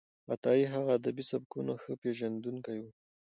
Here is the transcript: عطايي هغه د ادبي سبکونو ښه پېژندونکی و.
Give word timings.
عطايي 0.33 0.65
هغه 0.73 0.93
د 0.95 0.95
ادبي 1.05 1.23
سبکونو 1.31 1.73
ښه 1.81 1.93
پېژندونکی 2.01 2.77
و. 2.81 2.85